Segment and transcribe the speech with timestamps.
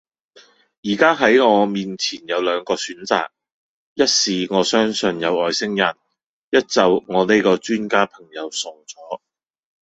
[0.81, 3.27] 依家系我面前有兩個選擇，
[3.93, 5.95] 一是我相信有外星人，
[6.49, 9.21] 一就我呢個專家朋友傻左